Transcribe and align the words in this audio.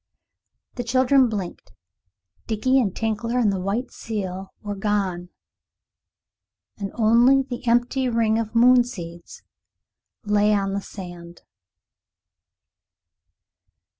The 0.77 0.83
children 0.83 1.29
blinked. 1.29 1.73
Dickie 2.47 2.79
and 2.79 2.95
Tinkler 2.95 3.37
and 3.37 3.53
the 3.53 3.59
white 3.59 3.91
seal 3.91 4.51
were 4.63 4.73
gone, 4.73 5.29
and 6.79 6.91
only 6.95 7.43
the 7.43 7.63
empty 7.67 8.09
ring 8.09 8.39
of 8.39 8.55
moon 8.55 8.83
seeds 8.83 9.43
lay 10.23 10.55
on 10.55 10.73
the 10.73 10.81
sand. 10.81 11.43